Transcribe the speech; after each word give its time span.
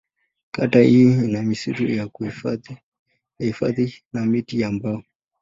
Kata 0.51 0.79
hii 0.81 1.01
ina 1.03 1.41
misitu 1.43 1.87
ya 1.91 2.09
hifadhi 3.37 4.03
na 4.13 4.25
miti 4.25 4.59
ya 4.61 4.71
mbao. 4.71 5.03